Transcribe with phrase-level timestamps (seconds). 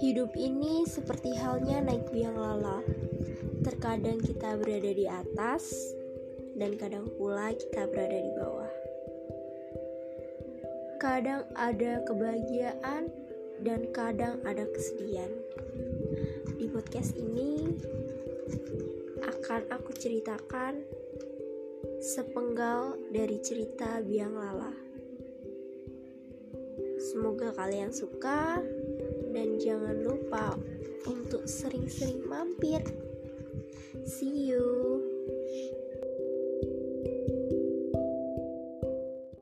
[0.00, 2.80] Hidup ini seperti halnya naik biang lala.
[3.60, 5.68] Terkadang kita berada di atas,
[6.56, 8.72] dan kadang pula kita berada di bawah.
[11.02, 13.12] Kadang ada kebahagiaan,
[13.60, 15.28] dan kadang ada kesedihan.
[16.56, 17.76] Di podcast ini
[19.20, 20.80] akan aku ceritakan
[22.00, 24.72] sepenggal dari cerita biang lala.
[27.02, 28.62] Semoga kalian suka
[29.62, 30.58] jangan lupa
[31.06, 32.82] untuk sering-sering mampir.
[34.02, 34.91] See you.